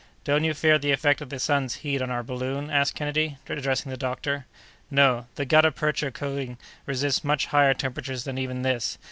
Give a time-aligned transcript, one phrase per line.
[0.23, 3.91] "Don't you fear the effect of the sun's heat on our balloon?" asked Kennedy, addressing
[3.91, 4.47] the doctor.
[4.89, 5.27] "No!
[5.35, 8.97] the gutta percha coating resists much higher temperatures than even this.